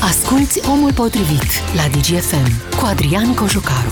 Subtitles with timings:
[0.00, 3.90] Asculți Omul Potrivit la DGFM cu Adrian Cojucaru.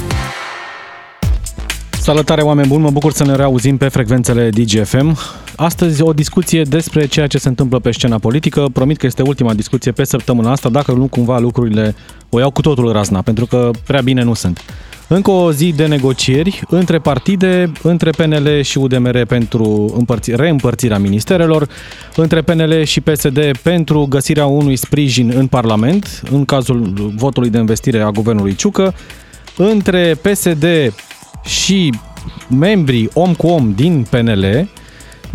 [1.90, 5.18] Salutare oameni buni, mă bucur să ne reauzim pe frecvențele DGFM.
[5.56, 8.66] Astăzi o discuție despre ceea ce se întâmplă pe scena politică.
[8.72, 11.94] Promit că este ultima discuție pe săptămâna asta, dacă nu cumva lucrurile
[12.28, 14.60] o iau cu totul razna, pentru că prea bine nu sunt.
[15.08, 21.68] Încă o zi de negocieri între partide, între PNL și UDMR pentru împărți, reîmpărțirea ministerelor,
[22.16, 28.00] între PNL și PSD pentru găsirea unui sprijin în Parlament, în cazul votului de investire
[28.00, 28.94] a guvernului Ciucă,
[29.56, 30.66] între PSD
[31.44, 31.92] și
[32.58, 34.68] membrii om cu om din PNL,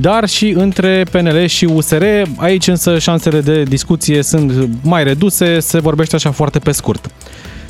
[0.02, 2.04] dar și între PNL și USR.
[2.38, 7.12] Aici însă șansele de discuție sunt mai reduse, se vorbește așa foarte pe scurt.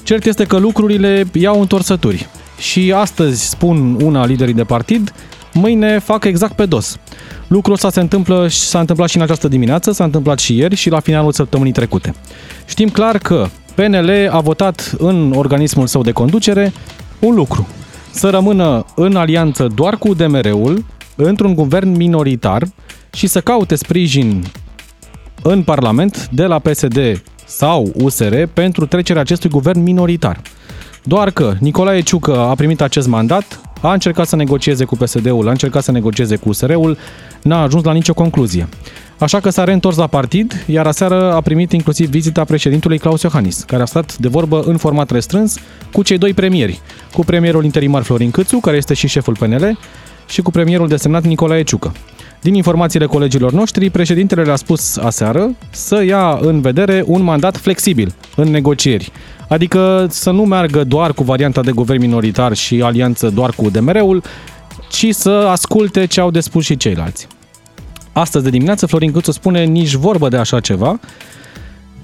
[0.04, 2.28] Cert este că lucrurile iau întorsături.
[2.60, 5.14] Și astăzi spun una liderii de partid,
[5.54, 6.98] mâine fac exact pe dos.
[7.48, 10.76] Lucrul ăsta se întâmplă și s-a întâmplat și în această dimineață, s-a întâmplat și ieri
[10.76, 12.14] și la finalul săptămânii trecute.
[12.66, 16.74] Știm clar că PNL a votat în organismul său de conducere
[17.20, 17.68] un lucru.
[18.12, 20.86] Să rămână în alianță doar cu DMR-ul,
[21.26, 22.64] într-un guvern minoritar
[23.14, 24.44] și să caute sprijin
[25.42, 30.42] în Parlament de la PSD sau USR pentru trecerea acestui guvern minoritar.
[31.04, 35.52] Doar că Nicolae Ciucă a primit acest mandat, a încercat să negocieze cu PSD-ul, a
[35.52, 36.98] încercat să negocieze cu USR-ul,
[37.42, 38.68] n-a ajuns la nicio concluzie.
[39.20, 43.64] Așa că s-a reîntors la partid, iar aseară a primit inclusiv vizita președintului Claus Iohannis,
[43.64, 45.56] care a stat de vorbă în format restrâns
[45.92, 46.82] cu cei doi premieri,
[47.14, 49.78] cu premierul interimar Florin Câțu, care este și șeful PNL,
[50.30, 51.92] și cu premierul desemnat Nicolae Ciucă.
[52.42, 58.14] Din informațiile colegilor noștri, președintele le-a spus aseară să ia în vedere un mandat flexibil
[58.36, 59.12] în negocieri.
[59.48, 64.24] Adică să nu meargă doar cu varianta de guvern minoritar și alianță doar cu DMR-ul,
[64.92, 67.28] ci să asculte ce au de spus și ceilalți.
[68.14, 71.00] Astăzi de dimineață Florin Câțu spune nici vorbă de așa ceva.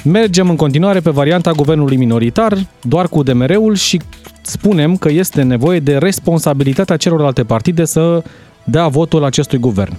[0.07, 4.01] Mergem în continuare pe varianta guvernului minoritar, doar cu DMR-ul și
[4.41, 8.23] spunem că este nevoie de responsabilitatea celorlalte partide să
[8.63, 9.97] dea votul acestui guvern.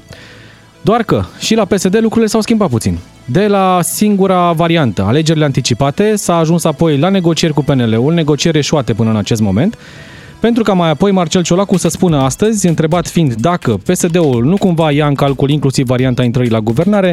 [0.81, 2.99] Doar că și la PSD lucrurile s-au schimbat puțin.
[3.25, 8.93] De la singura variantă, alegerile anticipate, s-a ajuns apoi la negocieri cu PNL-ul, negocieri eșuate
[8.93, 9.79] până în acest moment,
[10.41, 14.91] pentru ca mai apoi Marcel Ciolacu să spună astăzi, întrebat fiind dacă PSD-ul nu cumva
[14.91, 17.13] ia în calcul inclusiv varianta intrării la guvernare,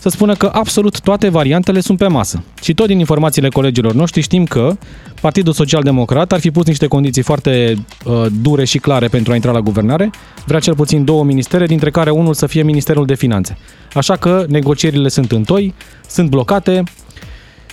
[0.00, 2.42] să spună că absolut toate variantele sunt pe masă.
[2.62, 4.76] Și tot din informațiile colegilor noștri știm că
[5.20, 7.74] Partidul Social Democrat ar fi pus niște condiții foarte
[8.04, 10.10] uh, dure și clare pentru a intra la guvernare.
[10.46, 13.56] Vrea cel puțin două ministere, dintre care unul să fie Ministerul de Finanțe.
[13.94, 15.74] Așa că negocierile sunt întoi,
[16.08, 16.82] sunt blocate,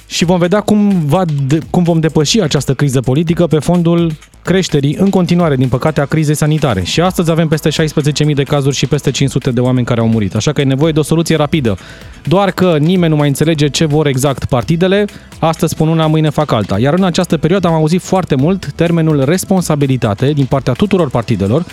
[0.07, 1.23] și vom vedea cum, va,
[1.69, 4.11] cum vom depăși această criză politică pe fondul
[4.47, 6.83] creșterii în continuare, din păcate, a crizei sanitare.
[6.83, 10.35] Și astăzi avem peste 16.000 de cazuri și peste 500 de oameni care au murit.
[10.35, 11.77] Așa că e nevoie de o soluție rapidă.
[12.23, 15.05] Doar că nimeni nu mai înțelege ce vor exact partidele,
[15.39, 16.79] astăzi spun una, mâine fac alta.
[16.79, 21.65] Iar în această perioadă am auzit foarte mult termenul responsabilitate din partea tuturor partidelor,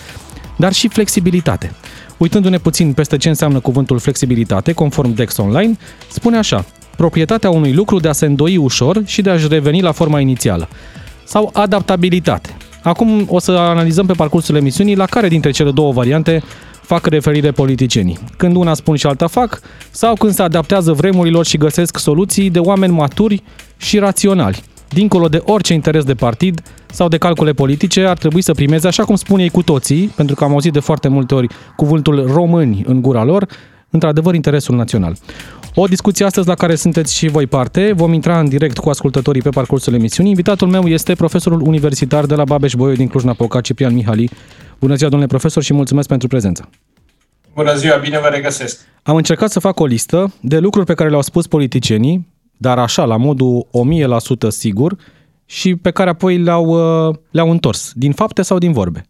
[0.57, 1.73] dar și flexibilitate.
[2.17, 5.77] Uitându-ne puțin peste ce înseamnă cuvântul flexibilitate, conform Dex Online,
[6.09, 6.65] spune așa,
[6.97, 10.69] proprietatea unui lucru de a se îndoi ușor și de a-și reveni la forma inițială.
[11.25, 12.57] Sau adaptabilitate.
[12.83, 16.43] Acum o să analizăm pe parcursul emisiunii la care dintre cele două variante
[16.83, 18.19] fac referire politicienii.
[18.37, 19.61] Când una spun și alta fac,
[19.91, 23.43] sau când se adaptează vremurilor și găsesc soluții de oameni maturi
[23.77, 24.63] și raționali.
[24.89, 29.05] Dincolo de orice interes de partid sau de calcule politice, ar trebui să primeze, așa
[29.05, 32.83] cum spun ei cu toții, pentru că am auzit de foarte multe ori cuvântul români
[32.87, 33.47] în gura lor,
[33.91, 35.17] într-adevăr interesul național.
[35.77, 37.93] O discuție astăzi la care sunteți și voi parte.
[37.93, 40.31] Vom intra în direct cu ascultătorii pe parcursul emisiunii.
[40.31, 44.31] Invitatul meu este profesorul universitar de la Babeș-Bolyai din Cluj-Napoca, Ciprian Mihali.
[44.81, 46.69] Bună ziua, domnule profesor, și mulțumesc pentru prezență.
[47.55, 48.81] Bună ziua, bine vă regăsesc.
[49.03, 53.05] Am încercat să fac o listă de lucruri pe care le-au spus politicienii, dar așa,
[53.05, 53.67] la modul
[54.47, 54.97] 1000% sigur,
[55.45, 56.67] și pe care apoi le-au,
[57.09, 59.07] uh, le-au întors, din fapte sau din vorbe.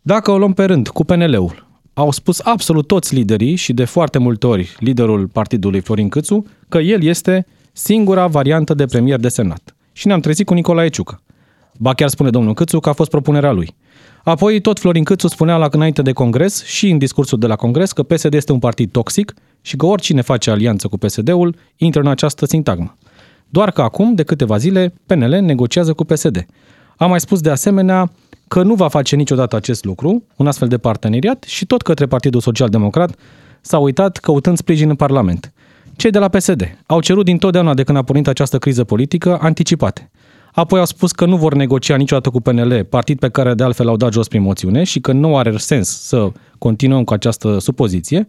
[0.00, 1.67] Dacă o luăm pe rând, cu PNL-ul,
[1.98, 6.78] au spus absolut toți liderii și de foarte multe ori liderul partidului Florin Câțu că
[6.78, 9.76] el este singura variantă de premier desemnat.
[9.92, 11.22] Și ne-am trezit cu Nicolae Ciucă.
[11.78, 13.74] Ba chiar spune domnul Câțu că a fost propunerea lui.
[14.24, 17.92] Apoi tot Florin Câțu spunea la înainte de congres și în discursul de la congres
[17.92, 22.06] că PSD este un partid toxic și că oricine face alianță cu PSD-ul intră în
[22.06, 22.94] această sintagmă.
[23.48, 26.46] Doar că acum, de câteva zile, PNL negociază cu PSD.
[26.96, 28.10] A mai spus de asemenea
[28.48, 32.40] că nu va face niciodată acest lucru, un astfel de parteneriat, și tot către Partidul
[32.40, 33.16] Social Democrat
[33.60, 35.52] s-a uitat căutând sprijin în Parlament.
[35.96, 40.10] Cei de la PSD au cerut dintotdeauna de când a pornit această criză politică anticipate.
[40.52, 43.88] Apoi au spus că nu vor negocia niciodată cu PNL, partid pe care de altfel
[43.88, 48.26] au dat jos prin moțiune și că nu are sens să continuăm cu această supoziție,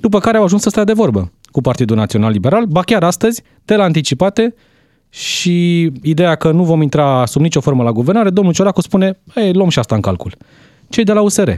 [0.00, 3.42] după care au ajuns să stea de vorbă cu Partidul Național Liberal, ba chiar astăzi,
[3.64, 4.54] de la anticipate,
[5.10, 9.52] și ideea că nu vom intra sub nicio formă la guvernare, domnul Ciolacu spune, ei,
[9.52, 10.34] luăm și asta în calcul.
[10.88, 11.50] Cei de la USR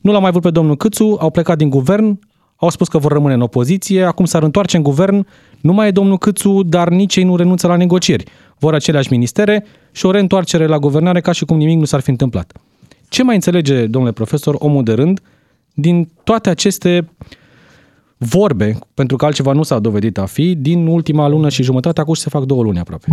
[0.00, 2.18] nu l-au mai vrut pe domnul Câțu, au plecat din guvern,
[2.56, 5.26] au spus că vor rămâne în opoziție, acum s-ar întoarce în guvern,
[5.60, 8.24] nu mai e domnul Câțu, dar nici ei nu renunță la negocieri.
[8.58, 12.10] Vor aceleași ministere și o reîntoarcere la guvernare ca și cum nimic nu s-ar fi
[12.10, 12.52] întâmplat.
[13.08, 15.20] Ce mai înțelege, domnule profesor, omul de rând,
[15.74, 17.08] din toate aceste
[18.22, 22.14] vorbe, pentru că altceva nu s-a dovedit a fi, din ultima lună și jumătate, acum
[22.14, 23.06] se fac două luni aproape?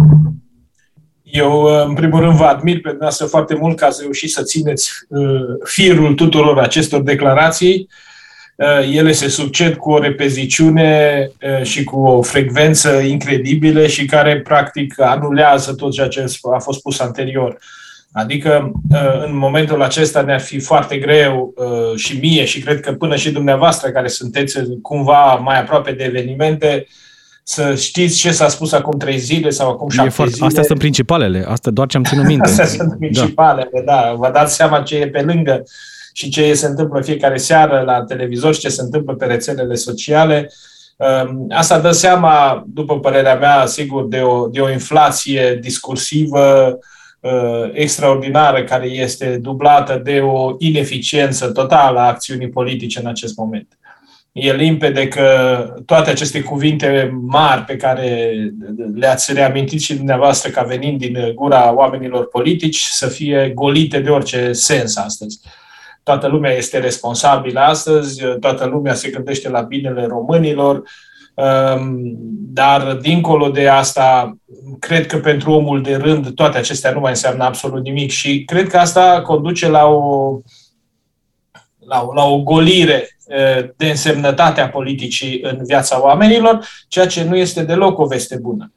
[1.24, 4.92] Eu, în primul rând, vă admir pe dumneavoastră foarte mult că ați reușit să țineți
[5.10, 5.22] uh,
[5.64, 7.90] firul tuturor acestor declarații.
[8.56, 14.42] Uh, ele se succed cu o repeziciune uh, și cu o frecvență incredibile și care,
[14.42, 17.58] practic, anulează tot ceea ce a fost spus anterior.
[18.18, 18.72] Adică,
[19.26, 21.54] în momentul acesta ne-ar fi foarte greu
[21.96, 26.88] și mie și cred că până și dumneavoastră care sunteți cumva mai aproape de evenimente,
[27.44, 30.46] să știți ce s-a spus acum trei zile sau acum șapte foarte, zile.
[30.46, 32.48] Astea sunt principalele, asta doar ce am ținut minte.
[32.50, 32.96] Astea sunt da.
[32.96, 33.94] principalele, da.
[33.94, 34.14] da.
[34.18, 35.64] Vă dați seama ce e pe lângă
[36.14, 40.52] și ce se întâmplă fiecare seară la televizor și ce se întâmplă pe rețelele sociale.
[40.96, 46.96] Um, asta dă seama, după părerea mea, sigur, de o, de o inflație discursivă uh,
[47.74, 53.78] extraordinară care este dublată de o ineficiență totală a acțiunii politice în acest moment.
[54.32, 55.26] E limpede că
[55.86, 58.32] toate aceste cuvinte mari pe care
[58.96, 64.52] le-ați reamintit și dumneavoastră ca venind din gura oamenilor politici să fie golite de orice
[64.52, 65.40] sens astăzi.
[66.04, 70.84] Toată lumea este responsabilă astăzi, toată lumea se gândește la binele românilor, um,
[72.54, 74.38] dar dincolo de asta,
[74.80, 78.68] cred că pentru omul de rând toate acestea nu mai înseamnă absolut nimic și cred
[78.68, 80.38] că asta conduce la o,
[81.80, 83.18] la o, la o golire
[83.76, 88.74] de însemnătatea politicii în viața oamenilor, ceea ce nu este deloc o veste bună.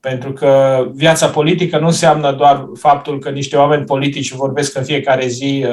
[0.00, 5.26] Pentru că viața politică nu înseamnă doar faptul că niște oameni politici vorbesc în fiecare
[5.26, 5.66] zi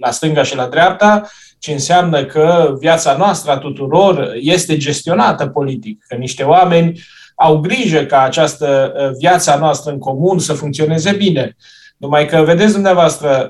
[0.00, 1.22] la stânga și la dreapta,
[1.58, 7.00] ci înseamnă că viața noastră a tuturor este gestionată politic, că niște oameni
[7.34, 11.56] au grijă ca această viața noastră în comun să funcționeze bine.
[11.96, 13.48] Numai că vedeți dumneavoastră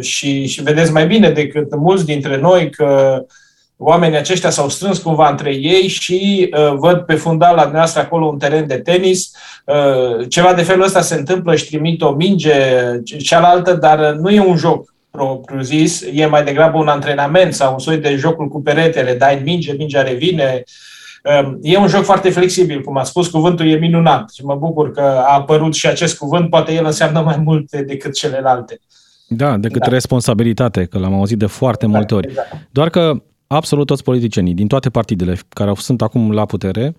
[0.00, 3.26] și, și vedeți mai bine decât mulți dintre noi că uh,
[3.76, 8.26] oamenii aceștia s-au strâns cumva între ei și uh, văd pe fundal la dumneavoastră acolo
[8.26, 9.30] un teren de tenis.
[9.64, 12.54] Uh, ceva de felul ăsta se întâmplă, își trimit o minge
[13.18, 17.98] cealaltă, dar nu e un joc propriu-zis, e mai degrabă un antrenament sau un soi
[17.98, 20.62] de jocul cu peretele, dai minge, mingea revine.
[21.42, 24.90] Uh, e un joc foarte flexibil, cum a spus, cuvântul e minunat și mă bucur
[24.90, 28.80] că a apărut și acest cuvânt, poate el înseamnă mai multe decât celelalte.
[29.28, 29.88] Da, decât da.
[29.88, 32.28] responsabilitate, că l-am auzit de foarte multe ori.
[32.28, 32.68] Exact.
[32.70, 36.94] Doar că absolut toți politicienii din toate partidele care sunt acum la putere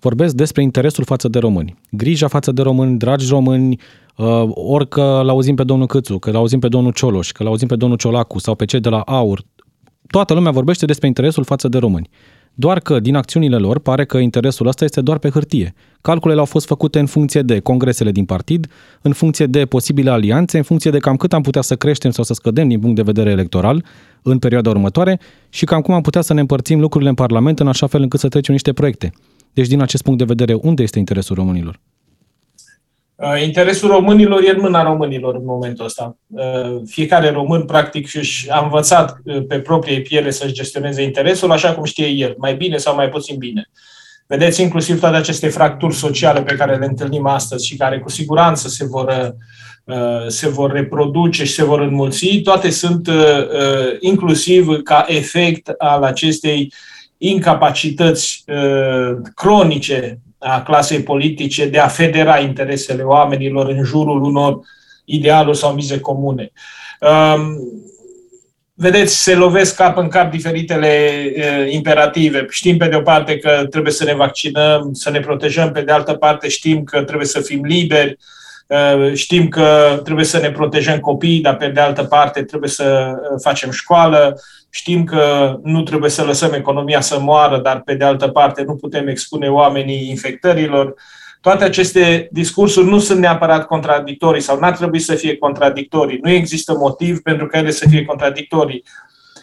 [0.00, 1.78] vorbesc despre interesul față de români.
[1.90, 3.80] Grija față de români, dragi români,
[4.16, 7.76] uh, ori că l-auzim pe domnul Câțu, că l-auzim pe domnul Cioloș, că l-auzim pe
[7.76, 9.42] domnul Ciolacu sau pe cei de la AUR,
[10.06, 12.10] toată lumea vorbește despre interesul față de români.
[12.54, 15.74] Doar că din acțiunile lor pare că interesul ăsta este doar pe hârtie.
[16.00, 18.66] Calculele au fost făcute în funcție de congresele din partid,
[19.02, 22.24] în funcție de posibile alianțe, în funcție de cam cât am putea să creștem sau
[22.24, 23.84] să scădem din punct de vedere electoral
[24.22, 27.68] în perioada următoare și cam cum am putea să ne împărțim lucrurile în Parlament în
[27.68, 29.12] așa fel încât să trecem niște proiecte.
[29.52, 31.80] Deci din acest punct de vedere, unde este interesul românilor?
[33.22, 36.16] Uh, interesul românilor e în mâna românilor în momentul ăsta.
[36.26, 41.74] Uh, fiecare român, practic, și a învățat uh, pe proprie piele să-și gestioneze interesul așa
[41.74, 43.70] cum știe el, mai bine sau mai puțin bine.
[44.26, 48.68] Vedeți inclusiv toate aceste fracturi sociale pe care le întâlnim astăzi și care cu siguranță
[48.68, 49.36] se vor,
[50.26, 53.08] se vor reproduce și se vor înmulți, toate sunt
[54.00, 56.72] inclusiv ca efect al acestei
[57.18, 58.44] incapacități
[59.34, 64.60] cronice a clasei politice de a federa interesele oamenilor în jurul unor
[65.04, 66.52] idealuri sau mize comune.
[67.00, 67.58] Um,
[68.74, 72.46] vedeți, se lovesc cap în cap diferitele uh, imperative.
[72.50, 75.92] Știm pe de o parte că trebuie să ne vaccinăm, să ne protejăm, pe de
[75.92, 78.16] altă parte știm că trebuie să fim liberi,
[78.66, 83.14] uh, știm că trebuie să ne protejăm copiii, dar pe de altă parte trebuie să
[83.42, 84.40] facem școală,
[84.70, 88.74] Știm că nu trebuie să lăsăm economia să moară, dar pe de altă parte nu
[88.74, 90.94] putem expune oamenii infectărilor.
[91.40, 96.18] Toate aceste discursuri nu sunt neapărat contradictorii sau n-ar trebui să fie contradictorii.
[96.22, 98.84] Nu există motiv pentru că ele să fie contradictorii.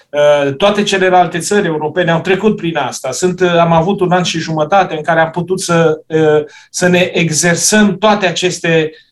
[0.10, 3.12] Uh, toate celelalte țări europene au trecut prin asta.
[3.12, 6.88] Sunt, uh, am avut un an și jumătate în care am putut să, uh, să
[6.88, 9.07] ne exersăm toate aceste Uh, uh,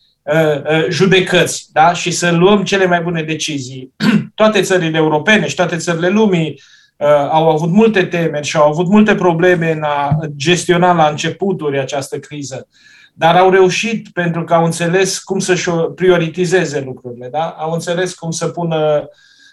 [0.88, 1.92] judecăți da?
[1.92, 3.92] și să luăm cele mai bune decizii.
[4.34, 6.60] toate țările europene și toate țările lumii
[6.96, 11.78] uh, au avut multe temeri și au avut multe probleme în a gestiona la începuturi
[11.78, 12.68] această criză.
[13.14, 17.44] dar au reușit pentru că au înțeles cum să-și prioritizeze lucrurile, da?
[17.58, 19.08] au înțeles cum să pună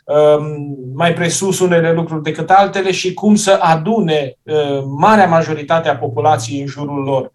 [0.05, 5.97] um, mai presus unele lucruri decât altele și cum să adune uh, marea majoritate a
[5.97, 7.31] populației în jurul lor.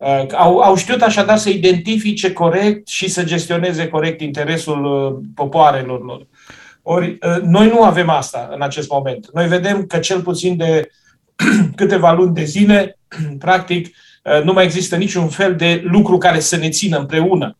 [0.00, 6.04] Uh, au, au știut așadar să identifice corect și să gestioneze corect interesul uh, popoarelor
[6.04, 6.26] lor.
[6.82, 9.30] Ori noi nu avem asta în acest moment.
[9.32, 10.90] Noi vedem că cel puțin de
[11.76, 12.98] câteva luni de zile,
[13.38, 17.56] practic, Uh, nu mai există niciun fel de lucru care să ne țină împreună.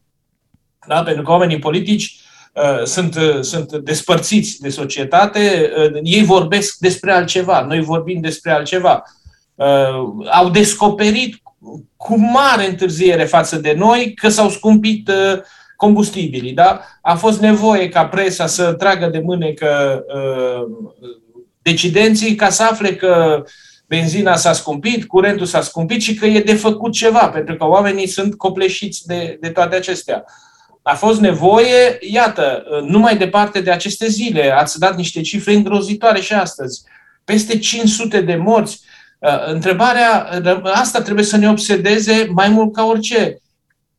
[0.86, 1.02] Da?
[1.02, 2.20] Pentru că oamenii politici
[2.54, 5.70] uh, sunt, uh, sunt despărțiți de societate,
[6.02, 9.02] ei vorbesc despre altceva, noi vorbim despre altceva.
[10.32, 11.42] Au descoperit
[11.96, 15.10] cu mare întârziere față de noi că s-au scumpit
[15.76, 16.52] combustibilii.
[16.52, 16.80] Da?
[17.02, 20.04] A fost nevoie ca presa să tragă de mânecă
[21.62, 23.50] decidenții ca să afle că uh,
[23.86, 28.06] benzina s-a scumpit, curentul s-a scumpit și că e de făcut ceva, pentru că oamenii
[28.06, 30.24] sunt copleșiți de, de toate acestea.
[30.82, 36.20] A fost nevoie, iată, nu mai departe de aceste zile, ați dat niște cifre îngrozitoare
[36.20, 36.82] și astăzi.
[37.24, 38.80] Peste 500 de morți.
[39.20, 40.28] Uh, întrebarea
[40.62, 43.36] asta trebuie să ne obsedeze mai mult ca orice.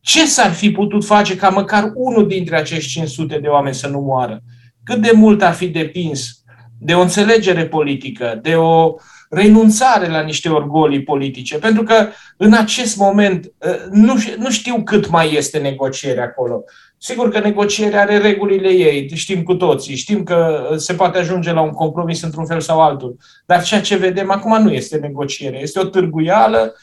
[0.00, 4.00] Ce s-ar fi putut face ca măcar unul dintre acești 500 de oameni să nu
[4.00, 4.40] moară?
[4.84, 6.42] Cât de mult ar fi depins
[6.78, 9.00] de o înțelegere politică, de o uh,
[9.32, 15.08] renunțare la niște orgolii politice, pentru că în acest moment ă, nu, nu știu cât
[15.08, 16.64] mai este negociere acolo.
[17.04, 21.60] Sigur că negocierea are regulile ei, știm cu toții, știm că se poate ajunge la
[21.60, 23.16] un compromis într-un fel sau altul,
[23.46, 26.74] dar ceea ce vedem acum nu este negociere, este o târguială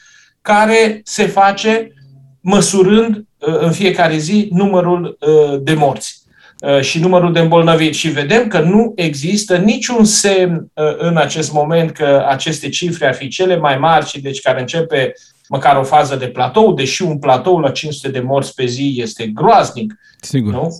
[0.41, 1.93] care se face
[2.41, 6.17] măsurând ă, în fiecare zi numărul ă, de morți.
[6.61, 7.97] Uh, și numărul de îmbolnăviți.
[7.97, 13.13] Și vedem că nu există niciun semn uh, în acest moment că aceste cifre ar
[13.13, 15.13] fi cele mai mari și deci care începe
[15.49, 19.27] măcar o fază de platou, deși un platou la 500 de morți pe zi este
[19.27, 19.93] groaznic.
[20.21, 20.53] Sigur.
[20.53, 20.77] Nu?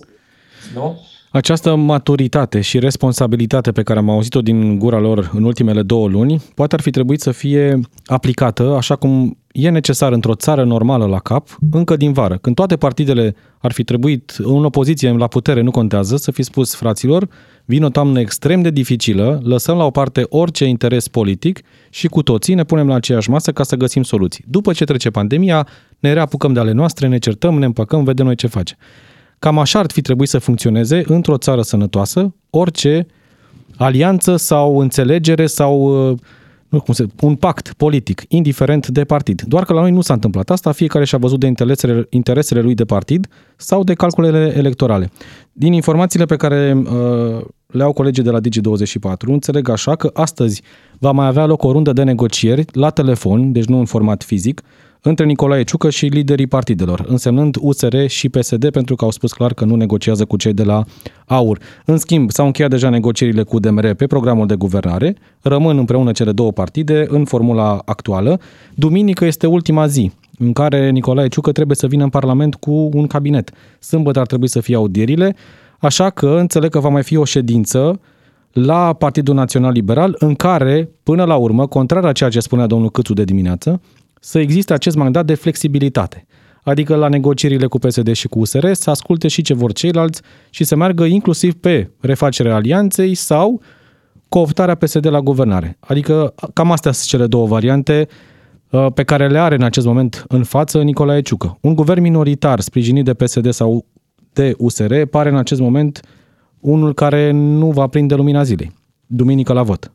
[0.74, 1.00] Nu?
[1.32, 6.42] Această maturitate și responsabilitate pe care am auzit-o din gura lor în ultimele două luni,
[6.54, 11.18] poate ar fi trebuit să fie aplicată așa cum e necesar într-o țară normală la
[11.18, 15.70] cap, încă din vară, când toate partidele ar fi trebuit, în opoziție la putere nu
[15.70, 17.28] contează, să fi spus fraților,
[17.70, 21.60] vine o toamnă extrem de dificilă, lăsăm la o parte orice interes politic
[21.90, 24.44] și cu toții ne punem la aceeași masă ca să găsim soluții.
[24.48, 25.66] După ce trece pandemia,
[25.98, 28.76] ne reapucăm de ale noastre, ne certăm, ne împăcăm, vedem noi ce face.
[29.38, 33.06] Cam așa ar fi trebuit să funcționeze într-o țară sănătoasă orice
[33.76, 36.18] alianță sau înțelegere sau uh, nu
[36.78, 39.42] cum se, un pact politic, indiferent de partid.
[39.42, 42.74] Doar că la noi nu s-a întâmplat asta, fiecare și-a văzut de interesele, interesele lui
[42.74, 45.10] de partid sau de calculele electorale.
[45.52, 50.62] Din informațiile pe care uh, le au colegii de la Digi24, înțeleg așa că astăzi
[50.98, 54.62] va mai avea loc o rundă de negocieri la telefon, deci nu în format fizic,
[55.02, 59.54] între Nicolae Ciucă și liderii partidelor, însemnând USR și PSD pentru că au spus clar
[59.54, 60.84] că nu negociază cu cei de la
[61.26, 61.58] AUR.
[61.84, 66.32] În schimb, s-au încheiat deja negocierile cu DMR pe programul de guvernare, rămân împreună cele
[66.32, 68.40] două partide în formula actuală.
[68.74, 73.06] Duminică este ultima zi în care Nicolae Ciucă trebuie să vină în Parlament cu un
[73.06, 73.50] cabinet.
[73.78, 75.36] Sâmbătă ar trebui să fie audierile,
[75.78, 78.00] așa că înțeleg că va mai fi o ședință
[78.52, 82.90] la Partidul Național Liberal, în care, până la urmă, contrar a ceea ce spunea domnul
[82.90, 83.80] Câțu de dimineață,
[84.20, 86.26] să existe acest mandat de flexibilitate.
[86.62, 90.64] Adică la negocierile cu PSD și cu USR să asculte și ce vor ceilalți și
[90.64, 93.62] să meargă inclusiv pe refacerea alianței sau
[94.28, 95.76] cooptarea PSD la guvernare.
[95.80, 98.08] Adică cam astea sunt cele două variante
[98.70, 101.58] uh, pe care le are în acest moment în față Nicolae Ciucă.
[101.60, 103.86] Un guvern minoritar sprijinit de PSD sau
[104.32, 106.00] de USR pare în acest moment
[106.60, 108.72] unul care nu va prinde lumina zilei.
[109.06, 109.92] Duminică la vot.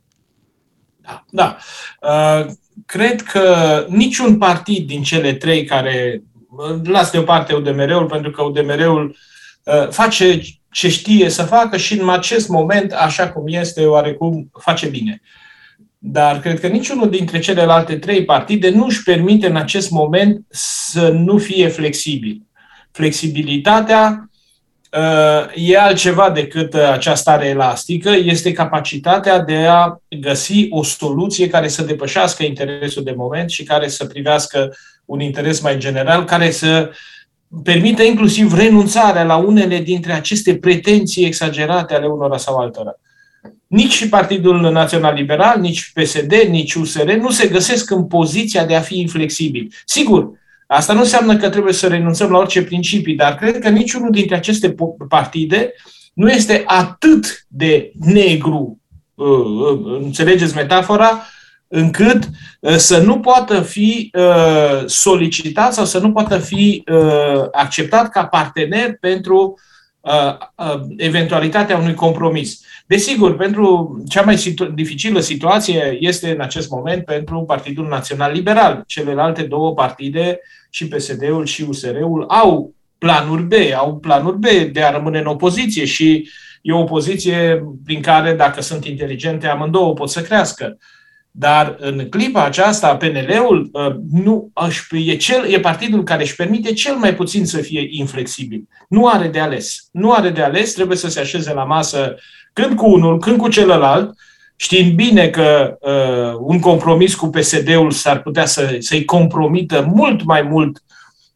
[1.01, 1.25] Da.
[1.29, 1.58] da.
[2.01, 2.51] Uh,
[2.86, 6.24] cred că niciun partid din cele trei care,
[6.84, 9.17] las deoparte UDMR-ul, pentru că UDMR-ul
[9.63, 10.41] uh, face
[10.72, 15.22] ce știe să facă și în acest moment, așa cum este, oarecum face bine.
[15.98, 21.10] Dar cred că niciunul dintre celelalte trei partide nu își permite în acest moment să
[21.10, 22.41] nu fie flexibil.
[22.91, 24.29] Flexibilitatea
[25.56, 31.84] e altceva decât această stare elastică, este capacitatea de a găsi o soluție care să
[31.84, 34.75] depășească interesul de moment și care să privească
[35.06, 36.92] un interes mai general, care să
[37.63, 43.00] permită inclusiv renunțarea la unele dintre aceste pretenții exagerate ale unora sau altora.
[43.68, 48.82] Nici Partidul Național Liberal, nici PSD, nici USR nu se găsesc în poziția de a
[48.82, 49.74] fi inflexibil.
[49.86, 50.30] Sigur,
[50.67, 54.36] Asta nu înseamnă că trebuie să renunțăm la orice principii, dar cred că niciunul dintre
[54.36, 54.75] aceste
[55.10, 55.74] partide
[56.13, 58.79] nu este atât de negru,
[59.13, 61.25] uh, uh, înțelegeți metafora,
[61.67, 62.29] încât
[62.60, 68.25] uh, să nu poată fi uh, solicitat sau să nu poată fi uh, acceptat ca
[68.25, 69.60] partener pentru
[70.98, 72.62] eventualitatea unui compromis.
[72.86, 78.84] Desigur, pentru cea mai situ- dificilă situație este în acest moment pentru Partidul Național Liberal.
[78.88, 80.39] Celelalte două partide,
[80.70, 85.86] și PSD-ul și USR-ul, au planuri B, au planuri B de a rămâne în opoziție
[85.86, 86.30] și
[86.62, 90.77] e o opoziție prin care, dacă sunt inteligente, amândouă pot să crească.
[91.32, 94.51] Dar în clipa aceasta, PNL-ul uh, nu
[94.92, 98.68] e, cel, e partidul care își permite cel mai puțin să fie inflexibil.
[98.89, 99.88] Nu are de ales.
[99.92, 102.15] Nu are de ales, trebuie să se așeze la masă
[102.56, 104.14] când cu unul, când cu celălalt,
[104.56, 110.42] știind bine că uh, un compromis cu PSD-ul s-ar putea să, să-i compromită mult mai
[110.42, 110.84] mult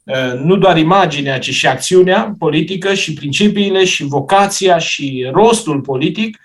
[0.03, 6.37] uh, nu doar imaginea, ci și acțiunea politică și principiile și vocația și rostul politic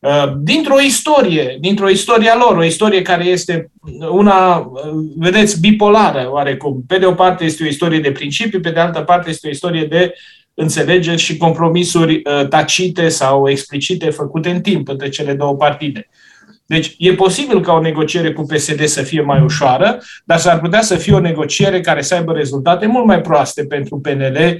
[0.00, 3.70] Uh, dintr-o istorie, dintr-o istorie a lor, o istorie care este
[4.10, 4.80] una, uh,
[5.16, 6.84] vedeți, bipolară oarecum.
[6.86, 9.50] Pe de o parte este o istorie de principii, pe de altă parte este o
[9.50, 10.14] istorie de
[10.54, 16.08] înțelegeri și compromisuri uh, tacite sau explicite făcute în timp între cele două partide.
[16.66, 20.80] Deci e posibil ca o negociere cu PSD să fie mai ușoară, dar s-ar putea
[20.80, 24.58] să fie o negociere care să aibă rezultate mult mai proaste pentru PNL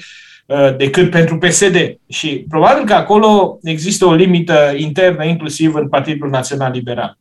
[0.51, 1.99] Uh, decât pentru PSD.
[2.09, 7.19] Și probabil că acolo există o limită internă, inclusiv în Partidul Național Liberal.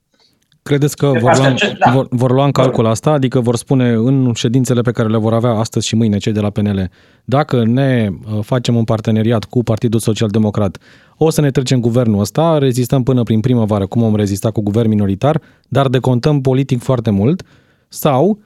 [0.69, 1.91] Credeți că vor lua, da.
[1.91, 3.11] vor, vor lua în calcul asta?
[3.11, 6.39] Adică vor spune în ședințele pe care le vor avea astăzi și mâine cei de
[6.39, 6.89] la PNL,
[7.25, 10.77] dacă ne uh, facem un parteneriat cu Partidul Social Democrat,
[11.17, 14.89] o să ne trecem guvernul ăsta, rezistăm până prin primăvară, cum am rezistat cu guvern
[14.89, 17.43] minoritar, dar decontăm politic foarte mult,
[17.88, 18.39] sau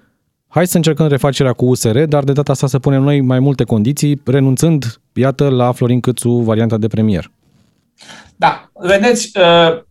[0.48, 3.64] hai să încercăm refacerea cu USR, dar de data asta să punem noi mai multe
[3.64, 7.32] condiții, renunțând, iată, la Florin Câțu, varianta de premier.
[8.36, 9.82] Da, vedeți, uh,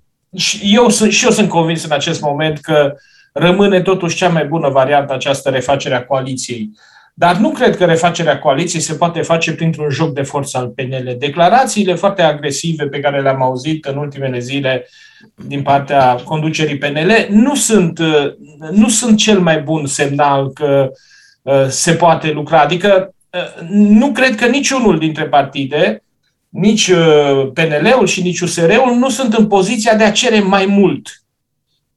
[0.62, 2.95] eu sunt, și eu sunt convins în acest moment că
[3.33, 6.71] rămâne totuși cea mai bună variantă această refacere a coaliției.
[7.15, 11.17] Dar nu cred că refacerea coaliției se poate face printr-un joc de forță al PNL.
[11.19, 14.88] Declarațiile foarte agresive pe care le-am auzit în ultimele zile
[15.35, 18.01] din partea conducerii PNL nu sunt,
[18.71, 20.90] nu sunt cel mai bun semnal că
[21.42, 22.61] uh, se poate lucra.
[22.61, 26.03] Adică uh, nu cred că niciunul dintre partide,
[26.53, 31.23] nici uh, PNL-ul și nici USR-ul nu sunt în poziția de a cere mai mult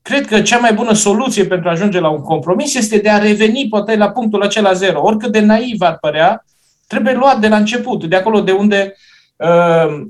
[0.07, 3.17] cred că cea mai bună soluție pentru a ajunge la un compromis este de a
[3.17, 5.01] reveni poate la punctul acela zero.
[5.01, 6.45] Oricât de naiv ar părea,
[6.87, 8.95] trebuie luat de la început, de acolo de unde
[9.35, 9.47] uh,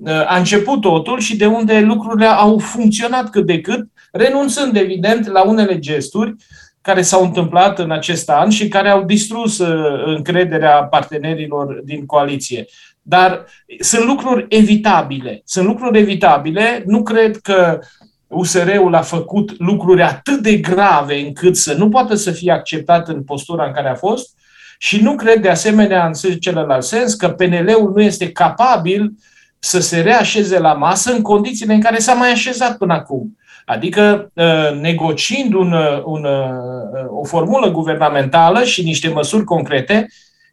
[0.01, 5.27] uh, a început totul și de unde lucrurile au funcționat cât de cât, renunțând evident
[5.27, 6.35] la unele gesturi
[6.85, 12.65] care s-au întâmplat în acest an și care au distrus uh, încrederea partenerilor din coaliție.
[13.01, 13.45] Dar
[13.79, 15.41] sunt lucruri evitabile.
[15.45, 16.83] Sunt lucruri evitabile.
[16.85, 17.79] Nu cred că
[18.27, 23.23] USR-ul a făcut lucruri atât de grave încât să nu poată să fie acceptat în
[23.23, 24.37] postura în care a fost
[24.77, 29.11] și nu cred de asemenea în celălalt sens că PNL-ul nu este capabil
[29.59, 33.37] să se reașeze la masă în condițiile în care s-a mai așezat până acum.
[33.65, 40.07] Adică uh, negociind un, uh, un, uh, o formulă guvernamentală și niște măsuri concrete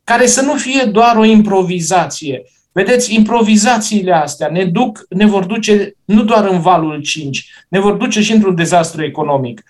[0.05, 2.43] care să nu fie doar o improvizație,
[2.75, 7.93] Vedeți, improvizațiile astea ne duc, ne vor duce nu doar în valul 5, ne vor
[7.93, 9.63] duce și într-un dezastru economic.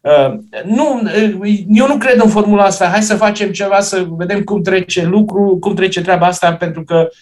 [0.00, 2.88] Uh, nu, uh, eu nu cred în formula asta.
[2.88, 7.08] Hai să facem ceva, să vedem cum trece lucru, cum trece treaba asta, pentru că
[7.10, 7.16] uh,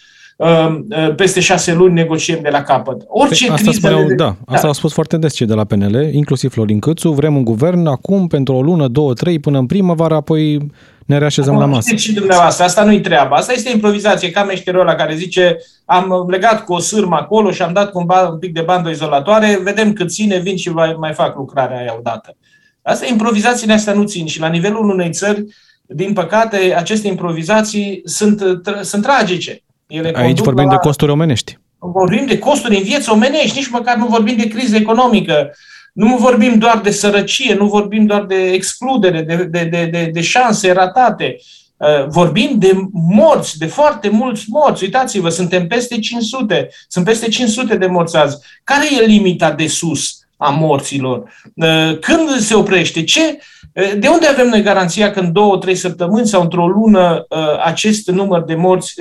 [1.15, 3.01] peste șase luni negociem de la capăt.
[3.07, 3.87] Orice păi asta criză...
[3.87, 4.13] Spuneau, de...
[4.13, 4.67] Da, asta da.
[4.67, 7.09] au spus foarte des cei de la PNL, inclusiv Florin Câțu.
[7.09, 10.71] Vrem un guvern acum, pentru o lună, două, trei, până în primăvară, apoi
[11.05, 11.95] ne reașezăm Acum, la masă.
[11.95, 13.35] și dumneavoastră, asta nu-i treaba.
[13.35, 17.61] Asta este improvizație, ca meșterul ăla care zice am legat cu o sârmă acolo și
[17.61, 21.13] am dat cu un, un pic de bandă izolatoare, vedem cât ține, vin și mai
[21.13, 22.37] fac lucrarea aia odată.
[22.81, 25.45] Asta improvizațiile astea nu țin și la nivelul unei țări,
[25.87, 28.43] din păcate, aceste improvizații sunt,
[28.81, 29.62] sunt tragice.
[29.93, 30.69] Ele Aici vorbim la...
[30.69, 31.57] de costuri omenești.
[31.77, 35.55] Vorbim de costuri în vieți omenești, nici măcar nu vorbim de criză economică.
[35.93, 40.21] Nu vorbim doar de sărăcie, nu vorbim doar de excludere, de, de, de, de, de
[40.21, 41.35] șanse ratate.
[41.77, 44.83] Uh, vorbim de morți, de foarte mulți morți.
[44.83, 46.69] Uitați-vă, suntem peste 500.
[46.87, 48.37] Sunt peste 500 de morți azi.
[48.63, 51.33] Care e limita de sus a morților?
[51.55, 53.03] Uh, când se oprește?
[53.03, 53.39] Ce?
[53.73, 57.25] Uh, de unde avem noi garanția că în două, trei săptămâni sau într-o lună
[57.63, 58.93] acest număr de morți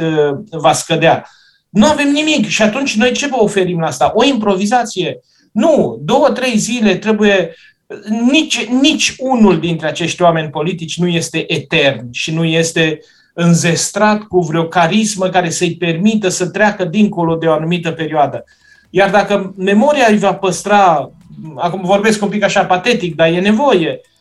[0.51, 1.27] va scădea?
[1.69, 2.49] Nu avem nimic.
[2.49, 4.13] Și atunci noi ce vă oferim la asta?
[4.15, 5.21] O improvizație
[5.53, 7.55] nu, două, trei zile trebuie.
[8.31, 13.01] Nici, nici unul dintre acești oameni politici nu este etern și nu este
[13.35, 18.45] înzestrat cu vreo carismă care să-i permită să treacă dincolo de o anumită perioadă.
[18.91, 21.11] Iar dacă memoria îi va păstra,
[21.57, 24.12] acum vorbesc un pic așa patetic, dar e nevoie, Uh,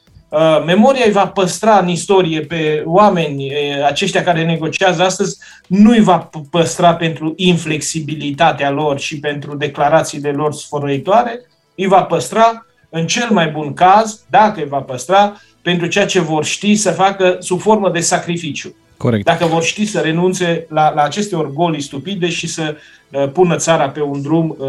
[0.65, 6.01] memoria îi va păstra în istorie pe oameni, uh, aceștia care negociază astăzi, nu îi
[6.01, 11.39] va păstra pentru inflexibilitatea lor și pentru declarațiile lor sfărăitoare,
[11.75, 16.19] îi va păstra, în cel mai bun caz, dacă îi va păstra, pentru ceea ce
[16.19, 18.75] vor ști să facă sub formă de sacrificiu.
[19.01, 19.25] Corect.
[19.25, 22.75] Dacă vor ști să renunțe la, la aceste orgolii stupide și să
[23.09, 24.67] uh, pună țara pe un drum uh,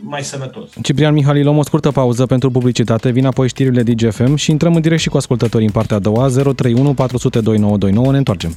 [0.00, 0.68] mai sănătos.
[0.82, 4.80] Ciprian Mihalil, luăm o scurtă pauză pentru publicitate, vin apoi știrile DGFM și intrăm în
[4.80, 8.56] direct și cu ascultătorii în partea a doua, 031 400 2929, ne întoarcem.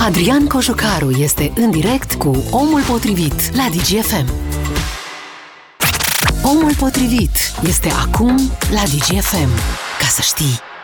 [0.00, 4.30] Adrian Cojocaru este în direct cu Omul Potrivit la DGFM.
[6.42, 7.36] Omul Potrivit
[7.66, 8.36] este acum
[8.70, 9.50] la DGFM.
[9.98, 10.74] Ca să știi.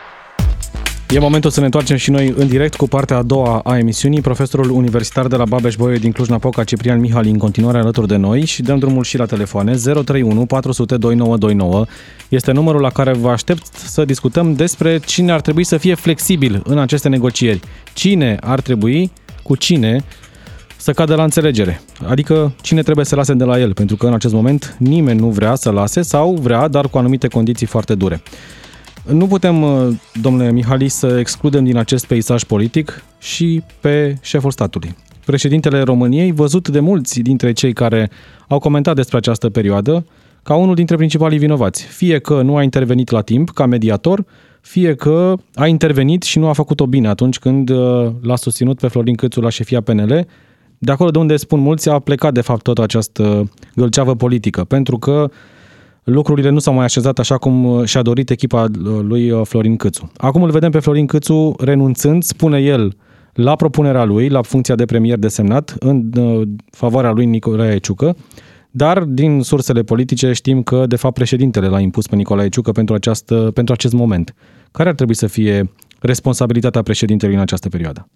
[1.09, 4.21] E momentul să ne întoarcem și noi în direct cu partea a doua a emisiunii.
[4.21, 8.45] Profesorul universitar de la babeș bolyai din Cluj-Napoca, Ciprian Mihali, în continuare alături de noi
[8.45, 11.85] și dăm drumul și la telefoane 031 400 2929.
[12.29, 16.61] Este numărul la care vă aștept să discutăm despre cine ar trebui să fie flexibil
[16.65, 17.59] în aceste negocieri.
[17.93, 19.11] Cine ar trebui,
[19.43, 20.03] cu cine,
[20.77, 21.81] să cadă la înțelegere.
[22.07, 25.29] Adică cine trebuie să lase de la el, pentru că în acest moment nimeni nu
[25.29, 28.21] vrea să lase sau vrea, dar cu anumite condiții foarte dure.
[29.11, 34.95] Nu putem, uh, domnule Mihali, să excludem din acest peisaj politic și pe șeful statului.
[35.25, 38.09] Președintele României, văzut de mulți dintre cei care
[38.47, 40.05] au comentat despre această perioadă,
[40.43, 41.83] ca unul dintre principalii vinovați.
[41.83, 44.25] Fie că nu a intervenit la timp ca mediator,
[44.61, 48.87] fie că a intervenit și nu a făcut-o bine atunci când uh, l-a susținut pe
[48.87, 50.27] Florin Câțu la șefia PNL,
[50.77, 54.97] de acolo de unde spun mulți a plecat de fapt tot această gălceavă politică, pentru
[54.97, 55.29] că
[56.03, 59.75] lucrurile nu s-au mai așezat așa cum uh, și-a dorit echipa uh, lui uh, Florin
[59.75, 60.11] Câțu.
[60.17, 62.95] Acum îl vedem pe Florin Câțu renunțând, spune el,
[63.33, 66.09] la propunerea lui, la funcția de premier desemnat, în
[66.71, 68.15] favoarea lui Nicolae Ciucă,
[68.71, 72.95] dar din sursele politice știm că, de fapt, președintele l-a impus pe Nicolae Ciucă pentru,
[72.95, 74.35] această, pentru acest moment.
[74.71, 78.07] Care ar trebui să fie responsabilitatea președintelui în această perioadă?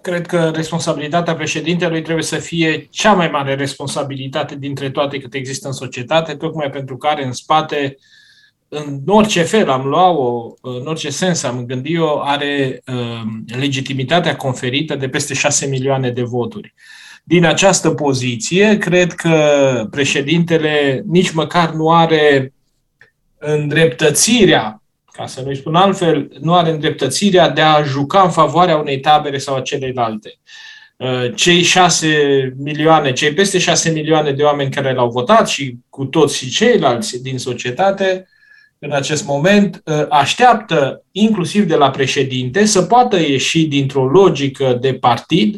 [0.00, 5.66] Cred că responsabilitatea președintelui trebuie să fie cea mai mare responsabilitate dintre toate cât există
[5.66, 7.96] în societate, tocmai pentru care în spate,
[8.68, 13.22] în orice fel am luat-o, în orice sens am gândit-o, are uh,
[13.58, 16.74] legitimitatea conferită de peste 6 milioane de voturi.
[17.24, 22.52] Din această poziție, cred că președintele nici măcar nu are
[23.38, 24.82] îndreptățirea
[25.16, 29.38] ca să nu-i spun altfel, nu are îndreptățirea de a juca în favoarea unei tabere
[29.38, 30.38] sau a celelalte.
[30.96, 32.08] Uh, cei șase
[32.58, 37.22] milioane, cei peste șase milioane de oameni care l-au votat și cu toți și ceilalți
[37.22, 38.28] din societate,
[38.78, 44.94] în acest moment, uh, așteaptă, inclusiv de la președinte, să poată ieși dintr-o logică de
[44.94, 45.56] partid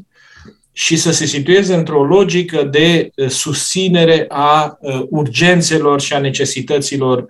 [0.73, 7.27] și să se situeze într-o logică de uh, susținere a urgențelor și a necesităților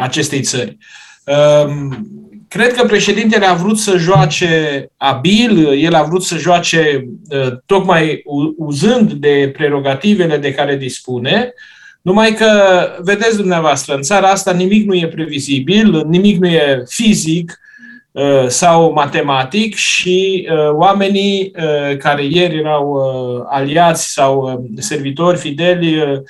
[0.00, 0.76] acestei țări.
[1.24, 2.06] Ehm,
[2.48, 7.04] cred că președintele a vrut să joace abil, el a vrut să joace
[7.66, 8.22] tocmai
[8.56, 11.52] uzând de prerogativele de care dispune,
[12.02, 12.50] numai că,
[12.98, 17.60] vedeți dumneavoastră, în țara asta nimic nu e previzibil, nimic nu e fizic
[18.46, 21.50] sau matematic și oamenii
[21.98, 22.96] care ieri erau
[23.50, 26.22] aliați sau servitori fideli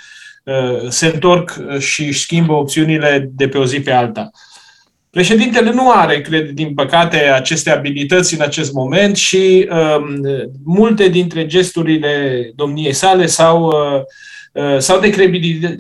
[0.89, 4.31] se întorc și își schimbă opțiunile de pe o zi pe alta.
[5.13, 10.21] Președintele nu are, cred, din păcate, aceste abilități în acest moment și um,
[10.65, 14.01] multe dintre gesturile domniei sale s-au, uh,
[14.53, 15.01] uh s-au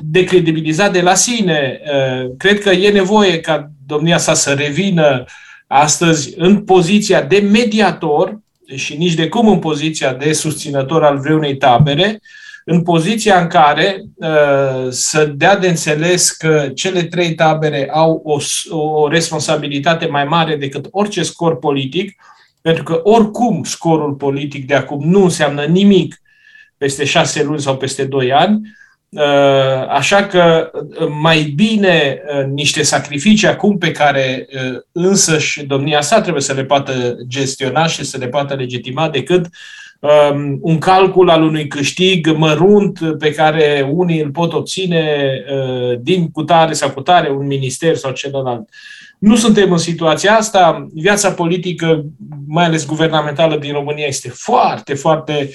[0.01, 1.81] decredibilizat de la sine.
[1.85, 5.25] Uh, cred că e nevoie ca domnia sa să revină
[5.66, 8.40] astăzi în poziția de mediator
[8.75, 12.20] și nici de cum în poziția de susținător al vreunei tabere,
[12.64, 18.37] în poziția în care uh, să dea de înțeles că cele trei tabere au o,
[18.77, 22.22] o responsabilitate mai mare decât orice scor politic,
[22.61, 26.20] pentru că oricum scorul politic de acum nu înseamnă nimic
[26.77, 28.61] peste șase luni sau peste doi ani,
[29.09, 32.22] uh, Așa că uh, mai bine
[32.53, 34.48] niște sacrificii acum pe care
[34.92, 39.51] însăși domnia sa trebuie să le poată gestiona și să le poată legitima decât um,
[40.61, 46.73] un calcul al unui câștig mărunt pe care unii îl pot obține uh, din cutare
[46.73, 48.69] sau cutare, un minister sau celălalt.
[49.19, 50.87] Nu suntem în situația asta.
[50.95, 52.05] Viața politică,
[52.47, 55.51] mai ales guvernamentală din România, este foarte, foarte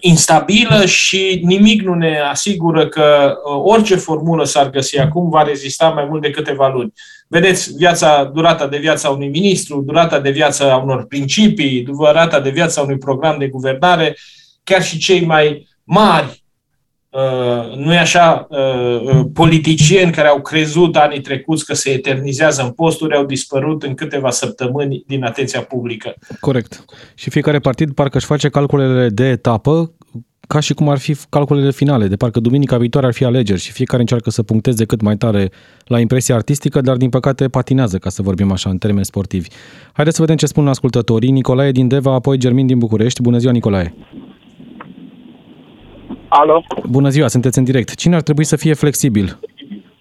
[0.00, 5.88] instabilă și nimic nu ne asigură că uh, orice formulă s-ar găsi acum va rezista
[5.88, 6.92] mai mult de câteva luni.
[7.28, 12.40] Vedeți viața, durata de viață a unui ministru, durata de viață a unor principii, durata
[12.40, 14.16] de viață a unui program de guvernare,
[14.64, 16.45] chiar și cei mai mari Uh,
[17.76, 22.70] nu e așa, uh, uh, politicieni care au crezut anii trecuți că se eternizează în
[22.70, 26.14] posturi au dispărut în câteva săptămâni din atenția publică.
[26.40, 26.84] Corect.
[27.14, 29.90] Și fiecare partid parcă își face calculele de etapă
[30.46, 33.72] ca și cum ar fi calculele finale, de parcă duminica viitoare ar fi alegeri și
[33.72, 35.50] fiecare încearcă să puncteze cât mai tare
[35.84, 39.48] la impresia artistică, dar din păcate patinează, ca să vorbim așa, în termeni sportivi.
[39.92, 41.30] Haideți să vedem ce spun ascultătorii.
[41.30, 43.22] Nicolae din Deva, apoi Germin din București.
[43.22, 43.94] Bună ziua, Nicolae!
[46.28, 46.64] Alo?
[46.90, 47.94] Bună ziua, sunteți în direct.
[47.94, 49.38] Cine ar trebui să fie flexibil,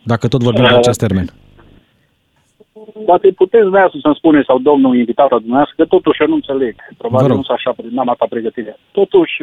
[0.03, 1.27] dacă tot vorbim uh, de acest termen?
[3.05, 6.75] Poate puteți vrea să-mi spune, sau domnul invitat al dumneavoastră, că totuși eu nu înțeleg.
[6.97, 8.77] Probabil nu sunt așa, n-am atâta pregătire.
[8.91, 9.33] Totuși,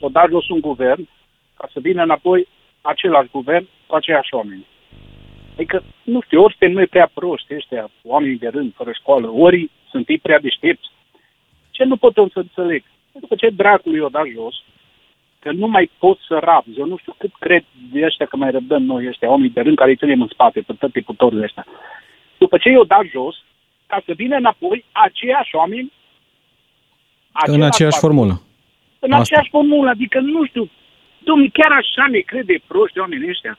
[0.00, 1.08] s-a dat jos un guvern
[1.56, 2.48] ca să vină înapoi
[2.80, 4.66] același guvern cu aceiași oameni.
[5.54, 9.70] Adică, nu știu, ori suntem noi prea proști ăștia, oamenii de rând, fără școală, ori
[9.90, 10.88] sunt ei prea deștepți.
[11.70, 12.82] Ce nu pot să înțeleg?
[13.12, 14.54] Pentru că ce dracului o dat jos,
[15.40, 16.78] că nu mai pot să rabzi.
[16.78, 19.76] Eu nu știu cât cred de ăștia că mai răbdăm noi ăștia, oamenii de rând
[19.76, 21.66] care îi ținem în spate, pe toate putorile ăștia.
[22.38, 23.36] După ce i-o dat jos,
[23.86, 25.92] ca să vină înapoi aceiași oameni,
[27.44, 28.40] în aceeași formulă.
[28.98, 29.22] În Asta.
[29.22, 30.70] aceeași formulă, adică nu știu,
[31.18, 33.58] domnule, chiar așa ne crede proști oamenii ăștia.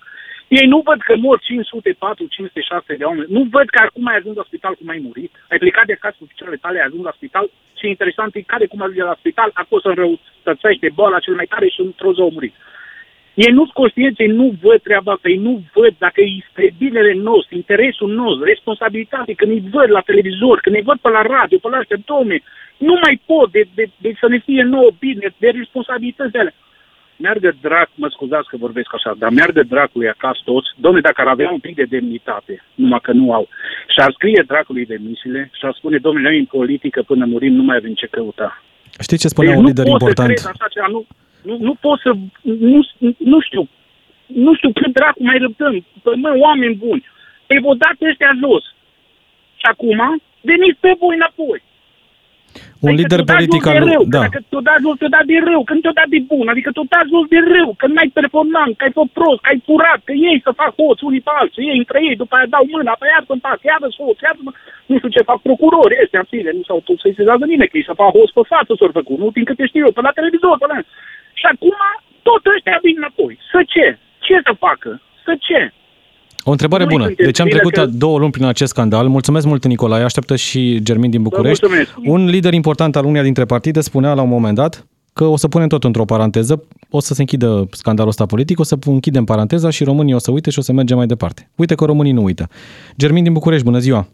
[0.57, 3.33] Ei nu văd că mor 504, 506 de oameni.
[3.35, 5.31] Nu văd că acum ai ajuns la spital cum ai murit.
[5.49, 7.49] Ai plecat de acasă cu picioarele tale, ai ajuns la spital.
[7.73, 11.67] Ce interesant e care cum ajunge la spital, acolo să înrăutățește boala cel mai tare
[11.67, 12.55] și într-o zi au murit.
[13.33, 16.73] Ei nu sunt conștienți, ei nu văd treaba asta, ei nu văd dacă e spre
[16.77, 21.21] binele nostru, interesul nostru, responsabilitate, când îi văd la televizor, când îi văd pe la
[21.21, 22.37] radio, pe la astea, domne,
[22.77, 26.53] nu mai pot de, de, de să ne fie nouă bine, de responsabilități de alea
[27.25, 31.27] meargă drac, mă scuzați că vorbesc așa, dar meargă dracului acasă toți, domne, dacă ar
[31.27, 33.47] avea un pic de demnitate, numai că nu au,
[33.93, 37.63] și ar scrie dracului demisiile și ar spune, domnule, noi în politică până murim nu
[37.63, 38.61] mai avem ce căuta.
[38.99, 40.37] Știi ce spunea deci un lider important?
[40.37, 41.05] Să așa ceva, nu,
[41.41, 42.79] nu, nu pot să, nu,
[43.17, 43.67] nu știu,
[44.25, 47.03] nu știu cât dracu mai răbdăm, păi, mă, oameni buni,
[47.47, 48.63] păi vă dați ăștia jos.
[49.59, 51.61] Și acum, veniți pe voi înapoi.
[52.85, 53.77] Un adică lider politic al...
[53.91, 54.21] Rău, da.
[54.25, 56.87] Dacă te-o dat jos, te-o dat de rău, când te-o dat de bun, adică te-o
[56.95, 60.13] dat jos de rău, că n-ai performant, că ai fost prost, că ai furat, că
[60.29, 63.05] ei să fac hoți unii pe alții, ei între ei, după aia dau mâna, pe
[63.11, 64.41] iar sunt pas, iară hoț, iară
[64.89, 67.77] nu știu ce fac procurorii ăștia, în fine, nu s-au pus să-i sezează nimeni, că
[67.77, 70.17] ei să fac hoți pe față s-au făcut, nu din câte știu eu, pe la
[70.19, 70.77] televizor, pe la...
[71.39, 71.79] Și acum
[72.27, 73.33] tot ăștia vin înapoi.
[73.51, 73.85] Să ce?
[74.25, 74.91] Ce să facă?
[75.25, 75.61] Să ce?
[76.43, 77.11] O întrebare bună.
[77.17, 77.85] Deci am trecut că...
[77.85, 79.07] două luni prin acest scandal.
[79.07, 80.03] Mulțumesc mult, Nicolae.
[80.03, 81.65] Așteaptă și Germin din București.
[82.05, 85.47] Un lider important al uneia dintre partide spunea la un moment dat că o să
[85.47, 89.69] punem tot într-o paranteză, o să se închidă scandalul ăsta politic, o să închidem paranteza
[89.69, 91.49] și românii o să uite și o să mergem mai departe.
[91.55, 92.47] Uite că românii nu uită.
[92.97, 94.07] Germin din București, bună ziua!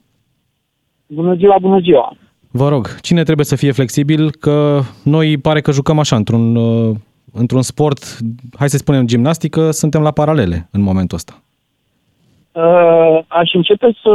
[1.07, 2.17] Bună ziua, bună ziua!
[2.51, 4.31] Vă rog, cine trebuie să fie flexibil?
[4.31, 6.95] Că noi pare că jucăm așa, într-un, uh,
[7.31, 8.17] într-un sport,
[8.57, 11.43] hai să spunem gimnastică, suntem la paralele în momentul ăsta.
[12.55, 14.13] Uh, aș începe să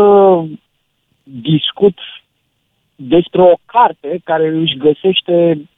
[1.23, 1.99] discut
[2.97, 5.69] despre o carte care își găsește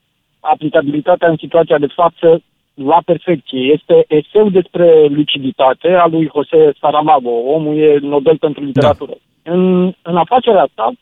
[0.41, 2.43] aplicabilitatea în situația de față
[2.75, 3.61] la perfecție.
[3.61, 7.31] Este eseu despre luciditate a lui José Saramago.
[7.31, 9.15] Omul e Nobel pentru literatură.
[9.43, 9.53] Da.
[9.53, 10.93] În, în afacerea asta,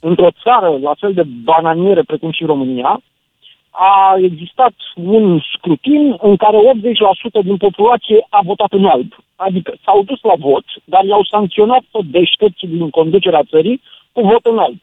[0.00, 3.00] într-o țară la fel de bananiere precum și România,
[3.80, 6.58] a existat un scrutin în care
[7.40, 9.14] 80% din populație a votat în alb.
[9.36, 14.44] Adică s-au dus la vot, dar i-au sancționat pe deștepții din conducerea țării cu vot
[14.46, 14.76] în alb.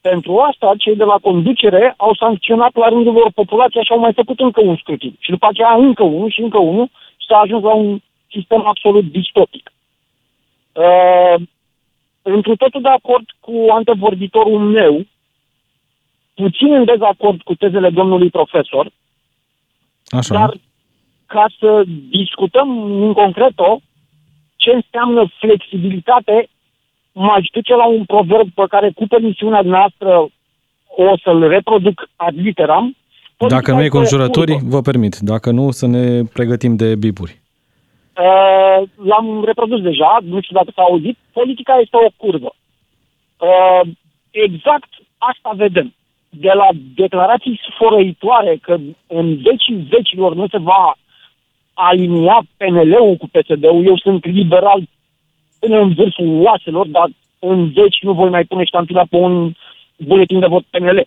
[0.00, 4.12] Pentru asta, cei de la conducere au sancționat la rândul lor populația și au mai
[4.12, 5.16] făcut încă un scrutin.
[5.18, 7.98] Și după aceea încă unul și încă unul și s-a ajuns la un
[8.30, 9.72] sistem absolut distopic.
[10.72, 11.34] Uh,
[12.22, 15.04] într totul de acord cu antevorbitorul meu,
[16.36, 18.90] puțin în dezacord cu tezele domnului profesor,
[20.06, 20.34] Așa.
[20.34, 20.50] dar
[21.26, 22.68] ca să discutăm
[23.02, 23.80] în concreto
[24.56, 26.48] ce înseamnă flexibilitate,
[27.12, 30.28] m-aș duce la un proverb pe care cu permisiunea noastră
[30.96, 32.96] o să-l reproduc ad literam.
[33.48, 35.16] Dacă nu e conjurături, vă permit.
[35.16, 37.40] Dacă nu, să ne pregătim de bipuri.
[38.18, 41.16] Uh, l-am reprodus deja, nu știu dacă s-a auzit.
[41.32, 42.54] Politica este o curvă.
[43.38, 43.80] Uh,
[44.30, 45.94] exact asta vedem
[46.28, 50.96] de la declarații sfărăitoare că în decii vecilor nu se va
[51.74, 54.82] alinia PNL-ul cu PSD-ul, eu sunt liberal
[55.60, 57.08] până în vârful oaselor, dar
[57.38, 59.52] în deci nu voi mai pune ștampila pe un
[59.98, 61.06] buletin de vot PNL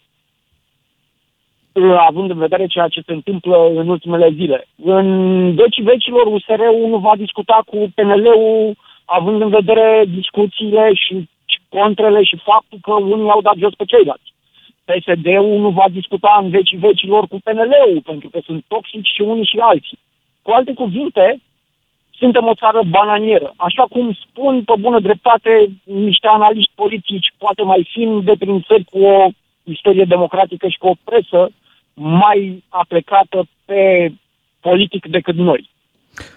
[1.98, 4.68] având în vedere ceea ce se întâmplă în ultimele zile.
[4.84, 5.06] În
[5.56, 11.30] decii vecilor, USR-ul nu va discuta cu PNL-ul, având în vedere discuțiile și
[11.70, 14.34] contrele și faptul că unii au dat jos pe ceilalți.
[14.90, 19.52] PSD-ul nu va discuta în vecii vecilor cu PNL-ul, pentru că sunt toxici și unii
[19.52, 20.00] și alții.
[20.42, 21.42] Cu alte cuvinte,
[22.12, 23.54] suntem o țară bananieră.
[23.56, 25.52] Așa cum spun pe bună dreptate
[25.84, 29.28] niște analiști politici, poate mai fiind de prin țări cu o
[29.64, 31.50] istorie democratică și cu o presă
[31.94, 34.12] mai aplecată pe
[34.60, 35.70] politic decât noi.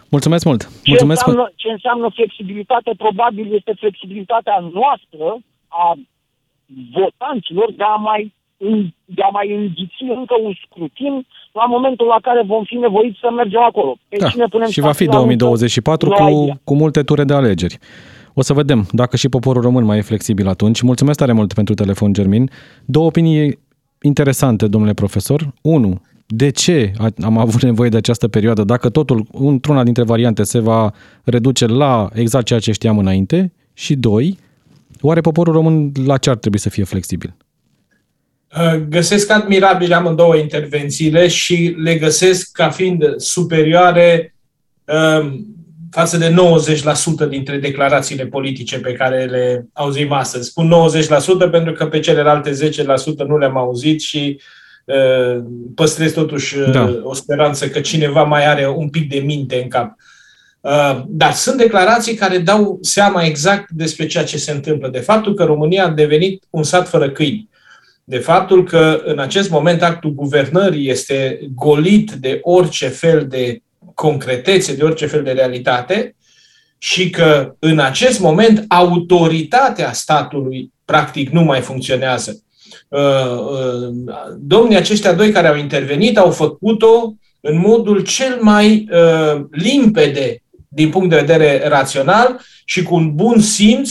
[0.08, 0.60] Mulțumesc mult!
[0.62, 2.90] Ce, Mulțumesc înseamnă, ce înseamnă flexibilitate?
[2.96, 5.36] Probabil este flexibilitatea noastră
[5.68, 5.94] a
[6.92, 8.32] votanților de a mai,
[9.04, 13.30] de a mai înghiți încă un scrutin la momentul la care vom fi nevoiți să
[13.36, 13.96] mergem acolo.
[14.08, 17.78] Pe da, cine punem și va fi 2024 cu, cu multe ture de alegeri.
[18.34, 20.80] O să vedem dacă și poporul român mai e flexibil atunci.
[20.80, 22.50] Mulțumesc tare mult pentru telefon, Germin.
[22.84, 23.58] Două opinii
[24.02, 25.52] interesante, domnule profesor.
[25.62, 30.58] Unu, de ce am avut nevoie de această perioadă, dacă totul, într-una dintre variante, se
[30.58, 30.92] va
[31.24, 33.52] reduce la exact ceea ce știam înainte?
[33.74, 34.38] Și doi,
[35.00, 37.34] oare poporul român la ce ar trebui să fie flexibil?
[38.56, 44.34] Uh, găsesc admirabile amândouă intervențiile și le găsesc ca fiind superioare
[44.84, 45.46] um,
[45.90, 46.34] față de
[47.26, 50.48] 90% dintre declarațiile politice pe care le auzim astăzi.
[50.48, 50.72] Spun
[51.46, 54.40] 90% pentru că pe celelalte 10% nu le-am auzit și
[54.84, 55.42] uh,
[55.74, 57.00] păstrez totuși uh, da.
[57.02, 59.94] o speranță că cineva mai are un pic de minte în cap.
[60.60, 64.88] Uh, dar sunt declarații care dau seama exact despre ceea ce se întâmplă.
[64.88, 67.50] De faptul că România a devenit un sat fără câini.
[68.04, 73.62] De faptul că în acest moment actul guvernării este golit de orice fel de
[73.94, 76.16] concretețe, de orice fel de realitate
[76.78, 82.42] și că în acest moment autoritatea statului practic nu mai funcționează.
[82.88, 89.44] Uh, uh, domnii aceștia doi care au intervenit au făcut-o în modul cel mai uh,
[89.50, 93.90] limpede din punct de vedere rațional și cu un bun simț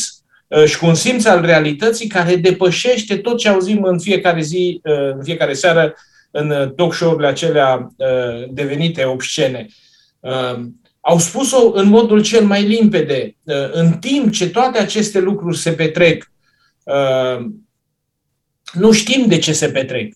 [0.65, 4.79] și cu un simț al realității care depășește tot ce auzim în fiecare zi,
[5.15, 5.93] în fiecare seară
[6.31, 7.87] în talk show-urile acelea
[8.49, 9.67] devenite obscene.
[10.99, 13.35] Au spus-o în modul cel mai limpede.
[13.71, 16.31] În timp ce toate aceste lucruri se petrec,
[18.73, 20.13] nu știm de ce se petrec.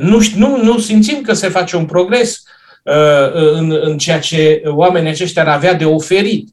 [0.00, 2.42] Nu, nu, nu simțim că se face un progres
[3.32, 6.48] în, în ceea ce oamenii aceștia ar avea de oferit.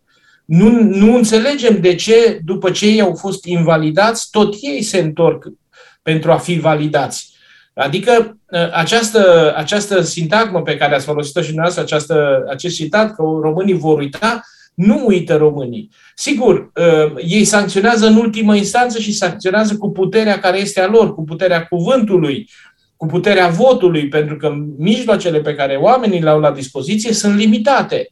[0.46, 5.46] Nu, nu înțelegem de ce, după ce ei au fost invalidați, tot ei se întorc
[6.02, 7.34] pentru a fi validați.
[7.74, 13.24] Adică ă, această, această sintagmă pe care ați folosit-o și dumneavoastră, această, acest citat, că
[13.42, 14.42] românii vor uita,
[14.74, 15.90] nu uită românii.
[16.16, 21.14] Sigur, ă, ei sancționează în ultimă instanță și sancționează cu puterea care este a lor,
[21.14, 22.50] cu puterea cuvântului,
[22.98, 28.10] cu puterea votului, pentru că mijloacele pe care oamenii le au la dispoziție sunt limitate.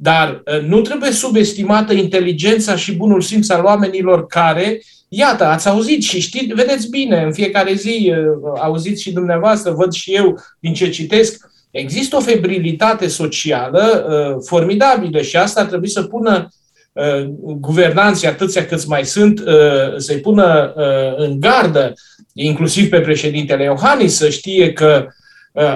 [0.00, 6.02] Dar ă, nu trebuie subestimată inteligența și bunul simț al oamenilor care Iată, ați auzit
[6.02, 10.74] și știți, vedeți bine, în fiecare zi uh, auziți și dumneavoastră, văd și eu din
[10.74, 16.48] ce citesc, există o febrilitate socială uh, formidabilă și asta ar trebui să pună
[16.92, 21.92] uh, guvernanții, atâția câți mai sunt, uh, să-i pună uh, în gardă,
[22.32, 25.12] inclusiv pe președintele Iohannis, să știe că uh,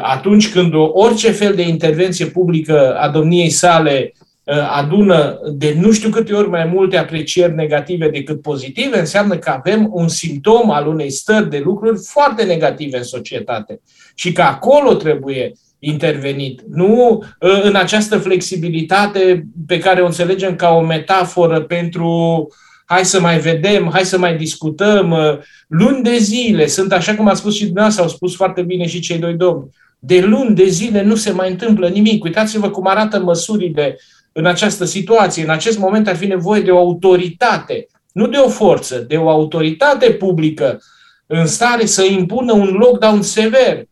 [0.03, 4.13] atunci când orice fel de intervenție publică a domniei sale
[4.45, 9.51] Uh, adună de nu știu câte ori mai multe aprecieri negative decât pozitive, înseamnă că
[9.51, 13.81] avem un simptom al unei stări de lucruri foarte negative în societate
[14.15, 16.63] și că acolo trebuie intervenit.
[16.69, 22.49] Nu uh, în această flexibilitate pe care o înțelegem ca o metaforă pentru
[22.85, 25.11] hai să mai vedem, hai să mai discutăm.
[25.11, 28.87] Uh, luni de zile sunt, așa cum a spus și dumneavoastră, au spus foarte bine
[28.87, 32.25] și cei doi domni, de luni de zile nu se mai întâmplă nimic.
[32.25, 33.99] Uitați-vă cum arată măsurile
[34.33, 35.43] în această situație.
[35.43, 39.29] În acest moment ar fi nevoie de o autoritate, nu de o forță, de o
[39.29, 40.81] autoritate publică
[41.27, 43.85] în stare să impună un lockdown sever.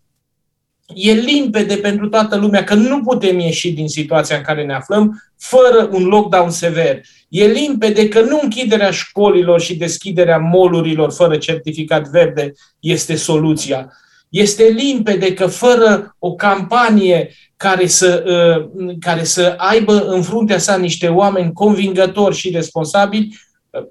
[0.95, 5.23] E limpede pentru toată lumea că nu putem ieși din situația în care ne aflăm
[5.39, 7.01] fără un lockdown sever.
[7.29, 13.93] E limpede că nu închiderea școlilor și deschiderea molurilor fără certificat verde este soluția.
[14.29, 20.77] Este limpede că fără o campanie care să, uh, care să aibă în fruntea sa
[20.77, 23.50] niște oameni convingători și responsabili, uh,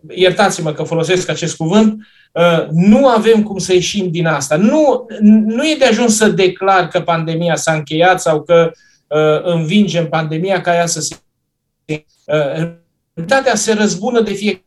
[0.09, 4.55] iertați-mă că folosesc acest cuvânt, uh, nu avem cum să ieșim din asta.
[4.55, 5.05] Nu,
[5.45, 8.71] nu e de ajuns să declar că pandemia s-a încheiat sau că
[9.43, 11.15] învingem pandemia ca ea să se...
[13.15, 14.63] Realitatea se răzbună de fiecare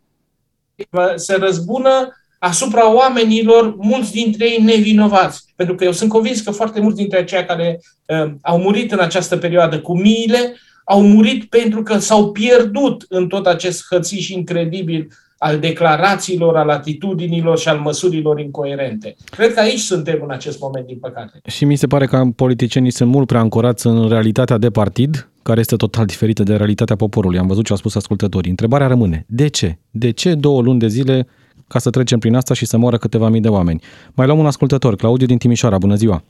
[1.14, 5.44] se răzbună asupra oamenilor, mulți dintre ei nevinovați.
[5.56, 8.98] Pentru că eu sunt convins că foarte mulți dintre aceia care uh, au murit în
[8.98, 15.08] această perioadă cu miile, au murit pentru că s-au pierdut în tot acest hățiș incredibil
[15.38, 19.16] al declarațiilor, al atitudinilor și al măsurilor incoerente.
[19.24, 21.40] Cred că aici suntem în acest moment, din păcate.
[21.46, 25.60] Și mi se pare că politicienii sunt mult prea ancorați în realitatea de partid, care
[25.60, 27.38] este total diferită de realitatea poporului.
[27.38, 28.50] Am văzut ce au spus ascultătorii.
[28.50, 29.78] Întrebarea rămâne, de ce?
[29.90, 31.26] De ce două luni de zile
[31.68, 33.80] ca să trecem prin asta și să moară câteva mii de oameni?
[34.14, 36.22] Mai luăm un ascultător, Claudiu din Timișoara, bună ziua!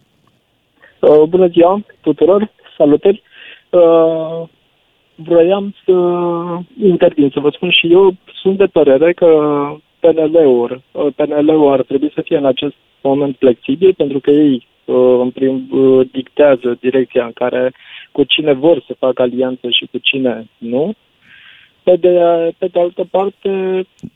[1.00, 3.22] Uh, bună ziua tuturor, salutări!
[3.72, 4.48] Uh,
[5.14, 5.92] vroiam să
[6.82, 9.26] intervin, să vă spun și eu, sunt de părere că
[10.00, 15.18] PNL-ul, uh, PNL-ul ar trebui să fie în acest moment flexibil, pentru că ei uh,
[15.20, 17.72] în prim, uh, dictează direcția în care
[18.12, 20.94] cu cine vor să facă alianță și cu cine nu.
[21.82, 22.18] Pe de,
[22.58, 23.50] pe de altă parte,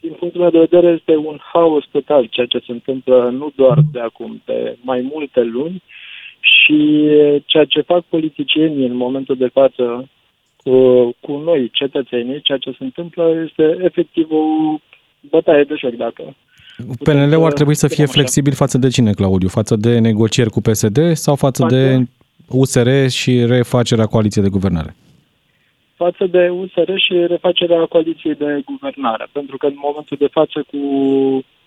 [0.01, 3.79] din punctul meu de vedere, este un haos total ceea ce se întâmplă nu doar
[3.93, 5.83] de acum, de mai multe luni
[6.67, 7.09] și
[7.45, 10.09] ceea ce fac politicienii în momentul de față
[10.57, 10.71] cu,
[11.21, 14.43] cu noi, cetățenii, ceea ce se întâmplă este efectiv o
[15.31, 16.35] bătaie de joc, dacă
[17.05, 19.49] PNL-ul ar trebui să fie flexibil față de cine, Claudiu?
[19.49, 22.05] Față de negocieri cu PSD sau față, față de
[22.49, 24.95] USR și refacerea coaliției de guvernare?
[25.95, 29.27] Față de USR și refacerea coaliției de guvernare.
[29.33, 30.79] Pentru că în momentul de față cu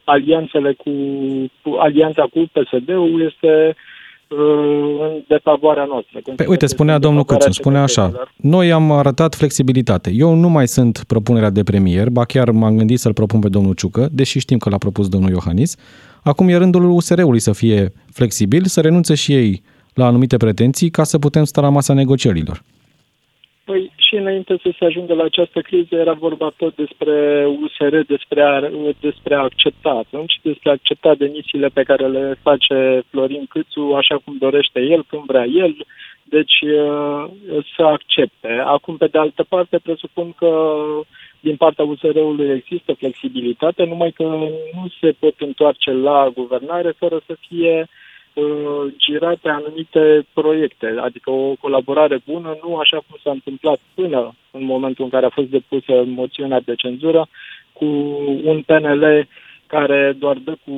[0.03, 0.91] alianțele cu,
[1.61, 3.75] cu alianța cu PSD-ul este
[4.29, 6.19] în defavoarea noastră.
[6.35, 10.11] Păi, uite, spunea domnul Câțu, spunea așa, noi am arătat flexibilitate.
[10.13, 13.73] Eu nu mai sunt propunerea de premier, ba chiar m-am gândit să-l propun pe domnul
[13.73, 15.75] Ciucă, deși știm că l-a propus domnul Iohannis.
[16.23, 19.61] Acum e rândul USR-ului să fie flexibil, să renunțe și ei
[19.93, 22.63] la anumite pretenții ca să putem sta la masa negocierilor.
[23.69, 28.41] Păi și înainte să se ajungă la această criză era vorba tot despre USR, despre
[28.41, 33.93] a, despre a accepta atunci, despre a accepta demisiile pe care le face Florin Câțu
[33.95, 35.75] așa cum dorește el, când vrea el,
[36.23, 37.25] deci uh,
[37.75, 38.61] să accepte.
[38.65, 40.81] Acum, pe de altă parte, presupun că
[41.39, 47.35] din partea USR-ului există flexibilitate, numai că nu se pot întoarce la guvernare fără să
[47.47, 47.87] fie uh,
[48.33, 54.63] uh, girate anumite proiecte, adică o colaborare bună, nu așa cum s-a întâmplat până în
[54.63, 57.27] momentul în care a fost depusă moțiunea de cenzură,
[57.73, 57.85] cu
[58.43, 59.27] un PNL
[59.67, 60.73] care doar dă cu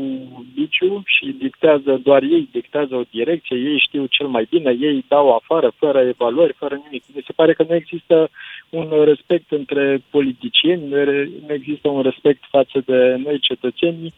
[0.55, 5.35] biciu și dictează, doar ei dictează o direcție, ei știu cel mai bine, ei dau
[5.35, 7.03] afară, fără evaluări, fără nimic.
[7.15, 8.29] Mi se pare că nu există
[8.69, 10.87] un respect între politicieni,
[11.47, 14.13] nu există un respect față de noi cetățenii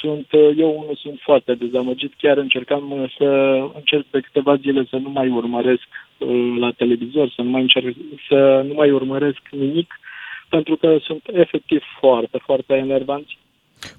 [0.00, 3.26] sunt, uh, eu unul sunt foarte dezamăgit, chiar încercam uh, să
[3.74, 5.88] încerc pe câteva zile să nu mai urmăresc
[6.18, 7.96] uh, la televizor, să nu mai încerc,
[8.28, 10.00] să nu mai urmăresc nimic,
[10.48, 13.38] pentru că sunt efectiv foarte, foarte enervanți.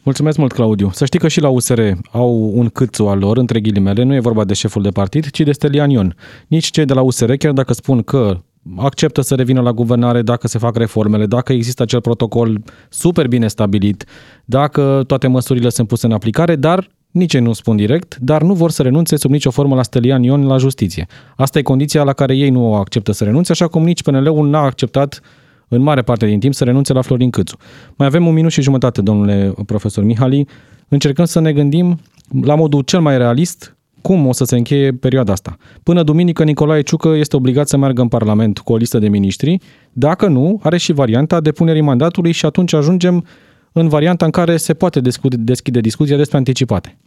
[0.04, 0.90] Mulțumesc mult, Claudiu.
[0.92, 1.82] Să știi că și la USR
[2.12, 5.40] au un câțu al lor, între ghilimele, nu e vorba de șeful de partid, ci
[5.40, 6.16] de Stelian Ion.
[6.48, 8.38] Nici cei de la USR, chiar dacă spun că
[8.78, 13.48] acceptă să revină la guvernare dacă se fac reformele, dacă există acel protocol super bine
[13.48, 14.06] stabilit,
[14.46, 18.54] dacă toate măsurile sunt puse în aplicare, dar nici ei nu spun direct, dar nu
[18.54, 21.08] vor să renunțe sub nicio formă la Stelian Ion la justiție.
[21.36, 24.62] Asta e condiția la care ei nu acceptă să renunțe, așa cum nici PNL-ul n-a
[24.62, 25.22] acceptat
[25.68, 27.58] în mare parte din timp să renunțe la Florin Câțu.
[27.96, 30.48] Mai avem un minut și jumătate, domnule profesor Mihali.
[30.88, 32.00] Încercăm să ne gândim
[32.42, 35.58] la modul cel mai realist cum o să se încheie perioada asta.
[35.84, 39.58] Până duminică, Nicolae Ciucă este obligat să meargă în Parlament cu o listă de miniștri.
[39.92, 43.26] Dacă nu, are și varianta depunerii mandatului și atunci ajungem
[43.72, 46.98] în varianta în care se poate deschide discuția despre anticipate.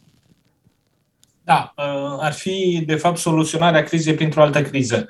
[1.45, 5.09] Da, uh, ar fi, de fapt, soluționarea crizei printr-o altă criză.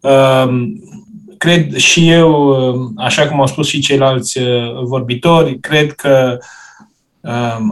[0.00, 0.48] Uh,
[1.38, 4.38] cred și eu, uh, așa cum au spus și ceilalți
[4.82, 6.38] vorbitori, cred că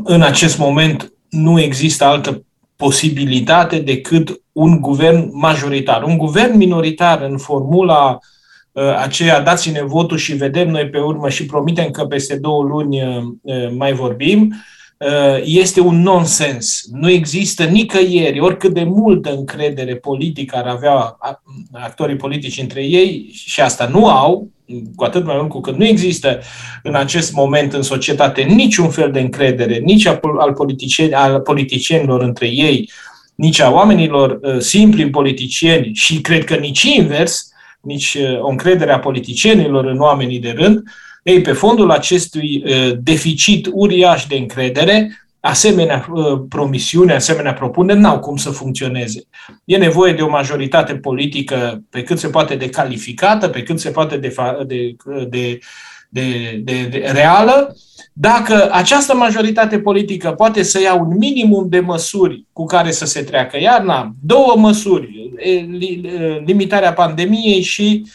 [0.05, 2.46] în acest moment nu există altă
[2.77, 6.03] posibilitate decât un guvern majoritar.
[6.03, 8.19] Un guvern minoritar în formula
[8.73, 13.03] uh, aceea dați-ne votul și vedem noi pe urmă și promitem că peste două luni
[13.03, 14.55] uh, uh, mai vorbim,
[15.45, 16.83] este un nonsens.
[16.91, 21.19] Nu există nicăieri, oricât de multă încredere politică ar avea
[21.73, 24.49] actorii politici între ei, și asta nu au,
[24.95, 26.41] cu atât mai mult cu cât nu există
[26.83, 32.47] în acest moment în societate niciun fel de încredere, nici al, politicieni, al politicienilor între
[32.47, 32.91] ei,
[33.35, 37.49] nici a oamenilor uh, simpli politicieni și cred că nici invers,
[37.81, 40.83] nici uh, o încredere a politicienilor în oamenii de rând,
[41.23, 48.19] ei, pe fondul acestui uh, deficit uriaș de încredere, asemenea uh, promisiuni, asemenea propuneri n-au
[48.19, 49.23] cum să funcționeze.
[49.65, 53.91] E nevoie de o majoritate politică pe cât se poate de calificată, pe cât se
[53.91, 54.35] poate de,
[54.67, 54.97] de,
[55.29, 55.59] de,
[56.09, 57.77] de, de, de reală.
[58.13, 63.23] Dacă această majoritate politică poate să ia un minimum de măsuri cu care să se
[63.23, 65.33] treacă iarna, două măsuri,
[66.45, 68.07] limitarea pandemiei și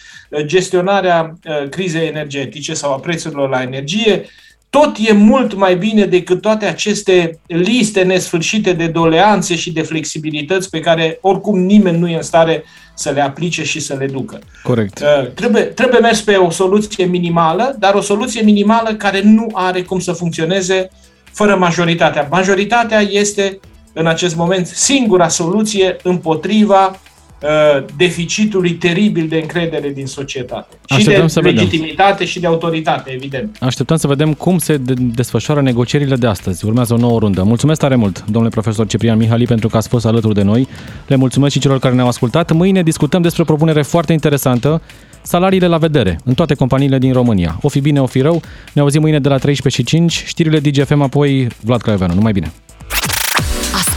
[0.46, 4.26] gestionarea uh, crizei energetice sau a prețurilor la energie,
[4.72, 10.70] tot e mult mai bine decât toate aceste liste nesfârșite de doleanțe și de flexibilități
[10.70, 12.64] pe care oricum nimeni nu e în stare
[12.94, 14.40] să le aplice și să le ducă.
[14.64, 15.00] Corect.
[15.00, 19.82] Uh, trebuie, trebuie mers pe o soluție minimală, dar o soluție minimală care nu are
[19.82, 20.90] cum să funcționeze
[21.32, 22.28] fără majoritatea.
[22.30, 23.60] Majoritatea este
[23.94, 27.00] în acest moment singura soluție împotriva
[27.44, 30.78] Uh, deficitului teribil de încredere din societate.
[30.88, 32.26] Așteptăm și de legitimitate vedem.
[32.26, 33.58] și de autoritate, evident.
[33.60, 36.66] Așteptăm să vedem cum se desfășoară negocierile de astăzi.
[36.66, 37.44] Urmează o nouă rundă.
[37.44, 40.68] Mulțumesc tare mult, domnule profesor Ciprian Mihali, pentru că ați fost alături de noi.
[41.08, 42.52] Le mulțumesc și celor care ne-au ascultat.
[42.52, 44.82] Mâine discutăm despre o propunere foarte interesantă,
[45.22, 47.58] salariile la vedere în toate companiile din România.
[47.62, 48.42] O fi bine, o fi rău.
[48.74, 50.24] Ne auzim mâine de la 13 și 5.
[50.26, 52.14] Știrile DGFM, apoi Vlad Craioveanu.
[52.14, 52.52] Numai bine!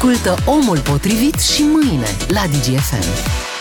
[0.05, 3.54] Ascultă Omul Potrivit și mâine la DGFM.